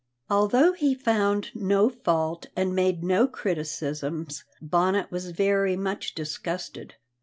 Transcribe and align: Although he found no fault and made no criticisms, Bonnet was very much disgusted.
Although 0.31 0.73
he 0.73 0.95
found 0.95 1.51
no 1.53 1.87
fault 1.87 2.47
and 2.55 2.73
made 2.73 3.03
no 3.03 3.27
criticisms, 3.27 4.43
Bonnet 4.59 5.11
was 5.11 5.29
very 5.29 5.77
much 5.77 6.15
disgusted. 6.15 6.95